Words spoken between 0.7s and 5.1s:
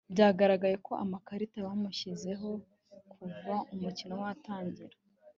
ko amakarita bamushyizeho kuva umukino watangira